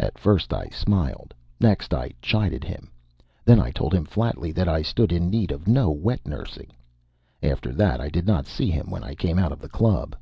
[0.00, 2.90] At first I smiled; next I chided him.
[3.44, 6.68] Then I told him flatly that I stood in need of no wet nursing.
[7.42, 10.16] After that I did not see him when I came out of the club.